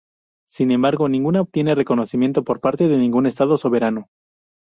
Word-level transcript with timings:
Sin 0.49 0.71
embargo, 0.71 1.07
ninguna 1.09 1.41
obtiene 1.41 1.75
reconocimiento 1.75 2.43
por 2.43 2.59
parte 2.59 2.87
de 2.87 2.97
ningún 2.97 3.27
estado 3.27 3.59
soberano. 3.59 4.09